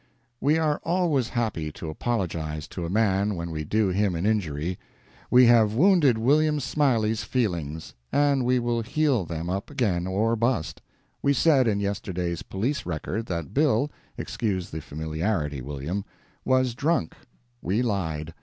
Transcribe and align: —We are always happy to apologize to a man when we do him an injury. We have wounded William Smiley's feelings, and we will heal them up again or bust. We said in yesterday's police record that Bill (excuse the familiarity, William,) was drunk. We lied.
—We 0.39 0.57
are 0.57 0.81
always 0.83 1.29
happy 1.29 1.71
to 1.73 1.91
apologize 1.91 2.67
to 2.69 2.87
a 2.87 2.89
man 2.89 3.35
when 3.35 3.51
we 3.51 3.63
do 3.63 3.89
him 3.89 4.15
an 4.15 4.25
injury. 4.25 4.79
We 5.29 5.45
have 5.45 5.75
wounded 5.75 6.17
William 6.17 6.59
Smiley's 6.59 7.23
feelings, 7.23 7.93
and 8.11 8.43
we 8.43 8.57
will 8.57 8.81
heal 8.81 9.25
them 9.25 9.47
up 9.47 9.69
again 9.69 10.07
or 10.07 10.35
bust. 10.35 10.81
We 11.21 11.33
said 11.33 11.67
in 11.67 11.79
yesterday's 11.79 12.41
police 12.41 12.83
record 12.83 13.27
that 13.27 13.53
Bill 13.53 13.91
(excuse 14.17 14.71
the 14.71 14.81
familiarity, 14.81 15.61
William,) 15.61 16.03
was 16.43 16.73
drunk. 16.73 17.13
We 17.61 17.83
lied. 17.83 18.33